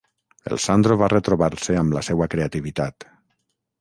El 0.53 0.59
Sandro 0.63 0.95
va 1.01 1.09
retrobar-se 1.13 1.77
amb 1.81 1.93
la 1.99 2.05
seua 2.11 2.29
creativitat. 2.35 3.11